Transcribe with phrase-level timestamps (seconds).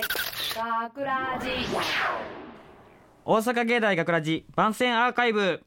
[0.00, 1.48] 学ラジ
[3.24, 5.64] 大阪芸大学ラジ番宣アーカイブ。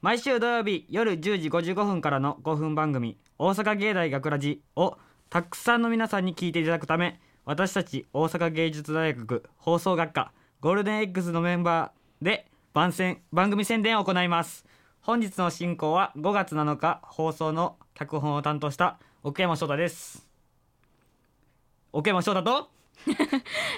[0.00, 4.96] 毎週土曜日夜10時55分からの5分番組「大阪芸大学ラジを
[5.30, 10.30] たくさんの皆さんに聞いていただくため私たち大阪芸術大学放送学科
[10.60, 14.64] ゴールデン X のメンバーで番宣番組宣伝を行います。
[15.00, 20.28] 本日の進行は5月7日放送の脚本を担当した奥山翔太です。
[21.92, 22.75] 奥山翔太と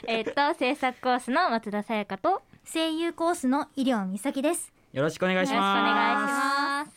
[0.06, 4.73] えっと制作コースの松田さやかとよ声優コースの医療美咲です。
[4.92, 6.92] よろしくお願いします。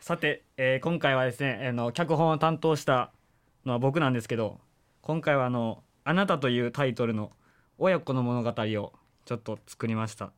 [0.00, 3.10] さて、えー今回はですね、あの脚本を担当した
[3.64, 4.60] のは僕なんですけど
[5.02, 7.32] 今回はあの「あなた」というタイトルの
[7.78, 8.92] 親子の物語を
[9.24, 10.32] ちょっと作りました。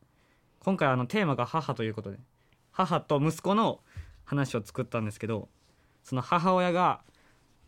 [0.61, 2.19] 今回はあのテーマが母ということで
[2.73, 3.81] 母と息子の
[4.25, 5.48] 話を作ったんですけど
[6.03, 7.03] その母親が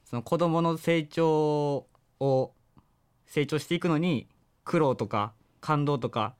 [0.04, 1.86] その子供の成長
[2.20, 2.52] を
[3.28, 4.26] 成長していくのに
[4.64, 6.34] 苦労とか感動とか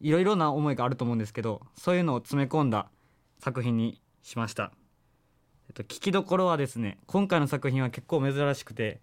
[0.00, 2.88] いろいろな思いがあると思うんですけどそういうのを詰め込んだ
[3.40, 4.72] 作品にしました、
[5.68, 9.00] えっと、聞きどころはですね今回の作品は結構珍しくて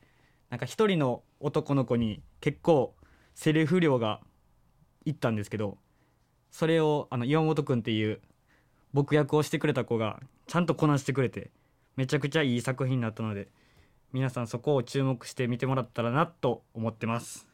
[0.50, 2.96] なんか一人の男の子に結構
[3.34, 4.22] セリフ量が
[5.06, 5.78] いったんですけど
[6.52, 8.22] それをあの岩本くんっていう
[8.94, 11.52] 僕役をしてくれた子がちゃんとこなしてくれて
[11.98, 13.50] めちゃくちゃいい作品になったので
[14.14, 17.48] 皆さんそこを注目して見てもらったらなと思ってます。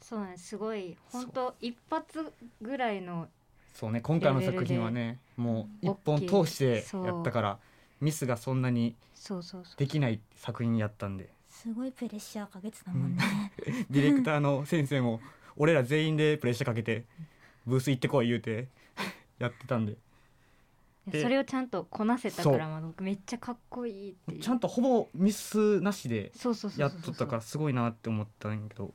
[0.00, 0.48] そうなんです。
[0.48, 3.28] すごい本当一発ぐらいの
[3.74, 7.58] そうね今回の作品はねもう一本通してやったから
[8.00, 9.76] ミスがそんなにそうそうそう。
[9.78, 11.28] できない作品やったんで。
[11.48, 13.22] すごいプレッシャーかけてたもんね、
[13.88, 15.20] ディレクターの先生も
[15.56, 17.04] 俺ら全員でプレッシャーかけて
[17.64, 18.68] ブース行ってこい言うて
[19.38, 19.98] やってたんでで
[21.10, 26.32] それをちゃんとこなせたからめっちゃかっこいいちゃんとほぼミスなしで
[26.78, 28.92] やっとったからすごいなって思ったんやけど。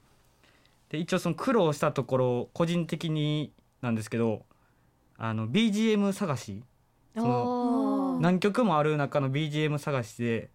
[0.89, 4.43] で一応その苦労したところ個人的になんですけど
[5.17, 6.63] あの BGM 探し。
[7.15, 10.49] その何曲もある中の BGM 探しで。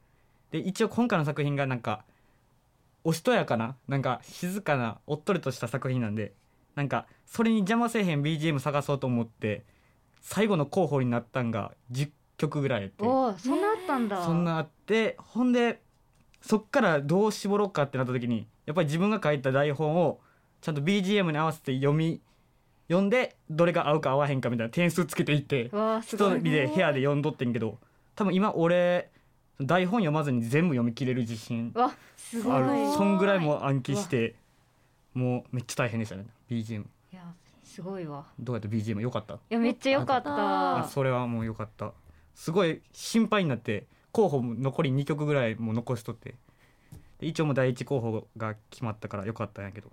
[0.51, 2.05] で一応今回の作品がなんか
[3.03, 6.33] おしとやかななんか静かなおっとりとした作品なんで
[6.77, 9.65] なんかそれに邪魔せえへん BGM 探そうと思って
[10.25, 13.05] 最後の候補になったんが10曲ぐらいやって。
[13.05, 14.25] そんなあったんだ。
[14.25, 15.81] そんなあってほんで
[16.41, 20.19] そっからどう絞ろうかってなった時にやっぱり自分が書いた台本を
[20.63, 22.21] ちゃんと BGM に合わせて読み
[22.89, 25.71] 読んでどれが合うか合わへんかみたいな点数つけていって
[26.03, 27.79] 一人で部屋で読んどってんけど
[28.15, 29.11] 多分今俺
[29.61, 31.93] 台本読まずに全部読み切れる自信ある。
[32.43, 34.35] いそんぐらいもう暗記して
[35.13, 36.85] もうめっちゃ大変でしたね BGM や
[37.65, 38.27] すごいわ。
[38.39, 39.35] どうやった BGM よかった？
[39.35, 40.79] いやめっちゃ良かっあた。
[40.81, 41.93] あそれはもうよかった。
[42.35, 46.35] すごい心配になって候補も残り2曲ぐらいもう残しとって。
[47.19, 49.91] で一応もう第一候補が決まったからよかったんやけど。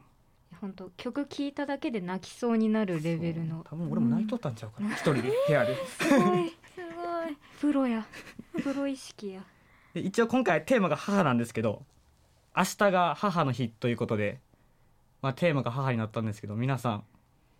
[0.59, 3.65] 本当曲聴いただけで泣きそうになるレベルの。
[3.67, 4.93] 多分俺も泣いとったんちゃうかな。
[4.93, 5.75] 一人で部屋で。
[5.87, 6.19] すごい。
[6.19, 7.37] すごい。
[7.59, 8.05] プロや。
[8.61, 9.43] プロ意識や。
[9.93, 11.83] で一応今回テーマが母なんですけど
[12.55, 14.39] 明日が母の日ということで、
[15.21, 17.03] まあ、テーマが母になったんですけど皆さん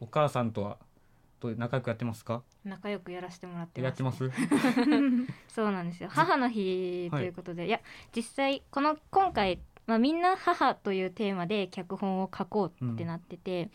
[0.01, 0.78] お母さんとは
[1.39, 2.44] どう仲良くやってますか？
[2.66, 4.29] 仲良くやらせてもらってます、やってます？
[5.47, 6.09] そうなんですよ。
[6.12, 7.79] 母の日ということで、い、や
[8.16, 13.69] 実際この今回、まあ、みんな母というテーマで脚本を書こうってなってて、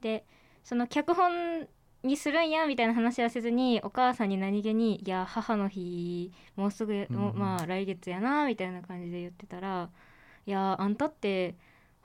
[0.00, 0.24] で
[0.64, 1.68] その脚本
[2.02, 7.38] にするんやみたいな話はせずにお母さんに何気に「いや母の日もうすぐ、もううん。
[7.38, 9.90] まあ来月やな」みたいな感じで言ってたら
[10.46, 11.56] 「いやあんたって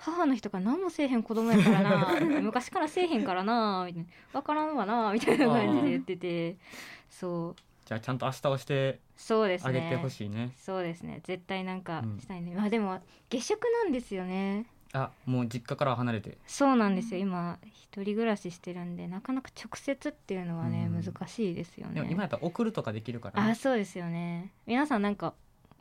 [0.02, 2.20] 母の日とか何もせえへん子供やからな。
[2.42, 6.58] 昔からせえへんからな」みたいな「分からんわな」みたいな感じで言ってて。
[7.10, 7.62] そう。
[7.86, 10.52] じゃあちゃんと明日をしてそうですあげてねほしいね。
[10.56, 11.22] そうですね。
[11.24, 14.66] 絶対なんかうんしたいね、まあでも下宿なんですよね。
[14.94, 16.38] あもう実家からは離れて。
[16.48, 17.20] そうなんですよ。
[17.20, 21.04] 今一人暮らししてるんでなかなか直接っていうのはね、うん。
[21.04, 21.96] 難しいですよね。
[21.96, 24.52] でも今やったら送るとかできるから、ね、あそうですよね。
[24.66, 25.34] 皆さんなんか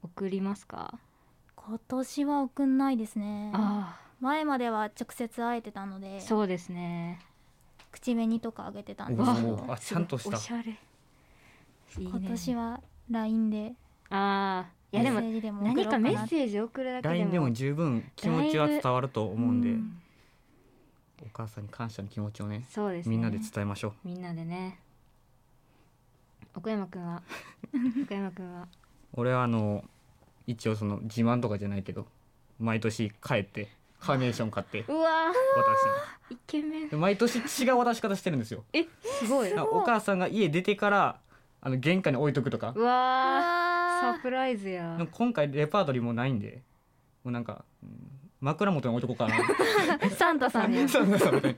[0.02, 0.98] 送りますか、
[1.54, 3.52] 今年は送んないですね。
[3.54, 7.20] あ前までは直接会えてたのあでそうですね。
[7.90, 9.32] 口紅とかあげてたんでおす。
[9.34, 9.66] けー。
[9.66, 10.36] どあちゃんとした。
[10.36, 10.70] おしゃれ。
[11.98, 12.10] いいね。
[12.12, 12.80] 今年は
[13.10, 13.72] LINE で。
[14.10, 17.14] ああいやでもメッセージでも送ろ何かメッセージ送るだけでも。
[17.14, 20.00] LINE でも十分気持ちは伝わると思うんで、うん。
[21.22, 23.10] お母さんに感謝の気持ちをねそうですね。
[23.10, 23.92] みんなで伝えましょう。
[24.04, 24.78] みんなでね。
[26.54, 27.22] 奥山くんは？
[28.04, 28.66] 奥山くんは？
[29.14, 29.84] 俺はあの
[30.46, 32.06] 一応その自慢とかじゃないけど
[32.58, 33.68] 毎年帰って
[34.00, 34.84] カーネーション買って。
[34.88, 35.32] うわ
[36.30, 37.00] イケメン。
[37.00, 38.64] 毎年違う渡し方してるんですよ。
[38.72, 39.52] えすごい。
[39.54, 41.20] お母さんが家出てから
[41.60, 42.72] あの玄関に置いとくとか。
[42.74, 43.60] うわ
[44.00, 44.96] サプライズや。
[44.96, 46.62] でも今回レパートリーもないんで
[47.22, 49.36] もうなんか、うん枕元に置いとこうかな。
[50.16, 51.56] サンタさんやそうそうそう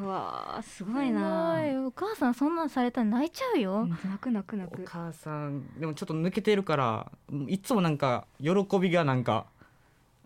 [0.00, 1.56] うわあすごいな。
[1.56, 1.76] すごい。
[1.86, 7.10] お母さんそんなんされたら泣いちゃうよ、泣く泣く泣おく母さんでもちょっと抜けてるから
[7.48, 9.46] いつもなんか喜びがなんか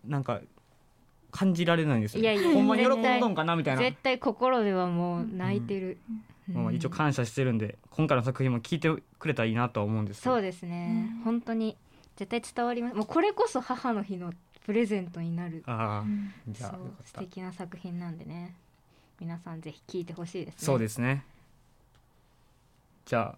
[0.05, 0.41] なんか
[1.31, 3.81] 感じられないんですよいやいやほんまに喜ん絶対どんかなみたいな。
[3.81, 5.97] 絶対心ではもう泣いてる、
[6.51, 8.89] まあ、一応感謝してるんで今回の作品も聞いて
[9.19, 11.77] くれたらいいなとは思うんですそうでですね、本当に
[12.15, 12.95] 絶対伝わります。
[12.95, 14.33] もうこれこそ母の日の
[14.65, 15.63] プレゼントになる。
[15.65, 15.99] ああ。
[16.01, 16.33] うん。
[16.49, 16.97] じゃあよかった。
[16.97, 18.55] そう素敵な作品なんでね。
[19.19, 20.59] 皆さんぜひ聞いてほしいですね。
[20.59, 21.23] そうですね。
[23.05, 23.37] じゃあ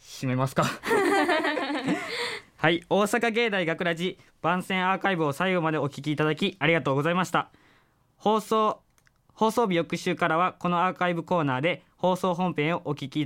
[0.00, 0.64] 締めますか
[2.60, 7.52] はい大阪芸大学ラジ番宣アーカイブを最後までお聞きいただきありがとうございました。
[8.16, 8.80] 放送
[9.32, 13.20] 放送日翌週からはこのアーカイブコーナーで放送本編をお聞き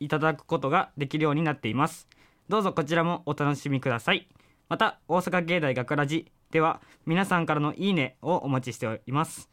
[0.00, 2.08] いただくことができるようになっています。
[2.48, 4.26] どうぞこちらもお楽しみください。
[4.68, 9.48] また大阪芸大学ラジでは皆さんからのいいねをお待ちしております。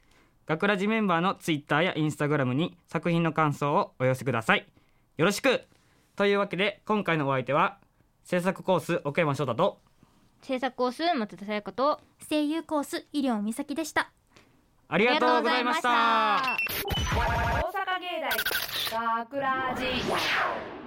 [0.47, 4.67] 学ラジメンバーのツイッターやインスタグラムに作品の感想をお寄せください。
[5.17, 5.61] よろしく。
[6.15, 7.77] というわけで今回のお相手は
[8.31, 9.81] 制作コース奥山翔太と。
[10.41, 11.99] 制作コース松田さやかと。
[12.29, 14.09] 声優コース医療美咲でした。
[14.87, 16.37] ありがとうございました。
[16.37, 17.59] ありがとうございました。
[17.59, 18.07] 大阪芸
[18.89, 20.80] 大学ラジ